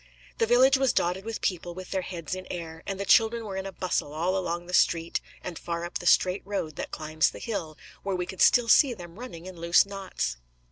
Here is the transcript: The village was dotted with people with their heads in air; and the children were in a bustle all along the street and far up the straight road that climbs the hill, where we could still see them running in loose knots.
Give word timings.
The 0.39 0.47
village 0.47 0.79
was 0.79 0.93
dotted 0.93 1.25
with 1.25 1.41
people 1.41 1.75
with 1.75 1.91
their 1.91 2.01
heads 2.01 2.33
in 2.33 2.47
air; 2.49 2.81
and 2.87 2.99
the 2.99 3.05
children 3.05 3.45
were 3.45 3.55
in 3.55 3.67
a 3.67 3.71
bustle 3.71 4.13
all 4.15 4.35
along 4.35 4.65
the 4.65 4.73
street 4.73 5.21
and 5.43 5.59
far 5.59 5.85
up 5.85 5.99
the 5.99 6.07
straight 6.07 6.41
road 6.43 6.75
that 6.77 6.89
climbs 6.89 7.29
the 7.29 7.37
hill, 7.37 7.77
where 8.01 8.15
we 8.15 8.25
could 8.25 8.41
still 8.41 8.67
see 8.67 8.95
them 8.95 9.19
running 9.19 9.45
in 9.45 9.59
loose 9.61 9.85
knots. 9.85 10.37